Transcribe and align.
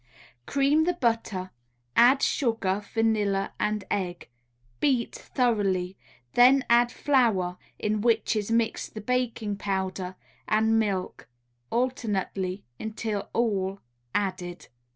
Cream 0.47 0.85
the 0.85 0.95
butter, 0.95 1.51
add 1.95 2.23
sugar, 2.23 2.83
vanilla 2.91 3.53
and 3.59 3.83
egg; 3.91 4.29
beat 4.79 5.13
thoroughly, 5.13 5.95
then 6.33 6.65
add 6.71 6.91
flour 6.91 7.59
(in 7.77 8.01
which 8.01 8.35
is 8.35 8.49
mixed 8.49 8.95
the 8.95 8.99
baking 9.01 9.57
powder) 9.57 10.15
and 10.47 10.79
milk, 10.79 11.27
alternately, 11.69 12.63
until 12.79 13.29
all 13.31 13.79
added. 14.15 14.69